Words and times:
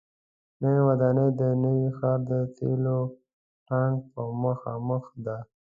نوې 0.61 0.81
ودانۍ 0.87 1.27
د 1.39 1.41
نوي 1.63 1.87
ښار 1.97 2.19
د 2.29 2.31
تیلو 2.55 2.99
ټانک 3.67 3.95
پر 4.13 4.27
مخامخ 4.43 5.05
ده. 5.25 5.37